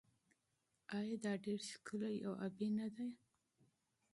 آیا 0.97 1.15
دا 1.25 1.33
ډیره 1.43 1.65
ښکلې 1.71 2.15
او 2.27 2.33
ابي 2.45 2.67
نه 2.77 2.87
ده؟ 2.95 3.05